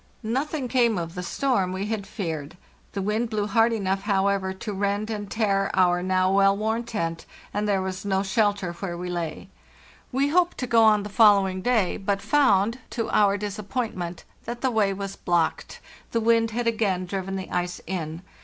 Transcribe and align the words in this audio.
Nothing 0.23 0.67
came 0.67 0.97
of 0.97 1.13
the 1.13 1.21
storm 1.21 1.71
we 1.71 1.85
had 1.85 2.07
feared. 2.07 2.57
The 2.93 3.03
wind 3.03 3.29
blew 3.29 3.45
hard 3.45 3.71
enough, 3.71 4.01
however, 4.01 4.51
to 4.51 4.73
rend 4.73 5.11
and 5.11 5.29
tear 5.29 5.69
our 5.75 6.01
now 6.01 6.31
well 6.31 6.57
worn 6.57 6.85
tent, 6.85 7.27
and 7.53 7.67
there 7.67 7.83
was 7.83 8.03
no. 8.03 8.23
shelter 8.23 8.73
where 8.73 8.97
we 8.97 9.09
lay. 9.11 9.47
We 10.11 10.29
hoped 10.29 10.57
to 10.57 10.65
go 10.65 10.83
on 10.85 10.93
on 10.93 11.03
the 11.03 11.09
following 11.09 11.61
day, 11.61 11.97
but 11.97 12.19
found, 12.19 12.79
to 12.89 13.11
our 13.11 13.37
disappointment, 13.37 14.23
that 14.45 14.61
the 14.61 14.71
way 14.71 14.91
was 14.91 15.15
blocked; 15.15 15.79
the 16.13 16.19
wind 16.19 16.49
had 16.49 16.65
again 16.65 17.05
driven 17.05 17.35
the 17.35 17.51
ice 17.51 17.79
in. 17.85 18.23